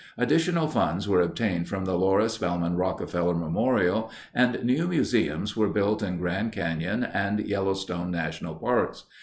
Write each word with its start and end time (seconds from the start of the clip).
Additional 0.17 0.67
funds 0.67 1.07
were 1.07 1.21
obtained 1.21 1.69
from 1.69 1.85
the 1.85 1.95
Laura 1.95 2.27
Spelman 2.27 2.75
Rockefeller 2.75 3.35
Memorial, 3.35 4.09
and 4.33 4.59
new 4.63 4.87
museums 4.87 5.55
were 5.55 5.69
built 5.69 6.01
in 6.01 6.17
Grand 6.17 6.53
Canyon 6.53 7.03
and 7.03 7.39
Yellowstone 7.41 8.09
national 8.09 8.55
parks. 8.55 9.03